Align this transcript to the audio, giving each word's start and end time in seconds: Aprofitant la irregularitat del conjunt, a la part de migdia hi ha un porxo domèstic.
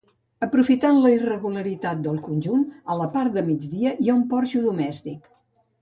Aprofitant 0.45 1.01
la 1.03 1.11
irregularitat 1.15 2.01
del 2.07 2.19
conjunt, 2.29 2.65
a 2.95 2.99
la 3.03 3.09
part 3.19 3.39
de 3.39 3.47
migdia 3.53 3.97
hi 3.99 4.11
ha 4.15 4.21
un 4.23 4.29
porxo 4.35 4.67
domèstic. 4.69 5.35